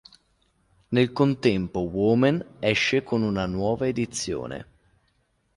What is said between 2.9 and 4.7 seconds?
con una nuova edizione.